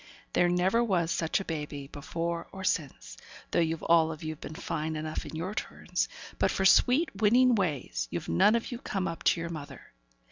[0.33, 3.17] There never was such a baby before or since,
[3.51, 7.53] though you've all of you been fine enough in your turns; but for sweet, winning
[7.53, 9.93] ways, you've none of you come up to your mother.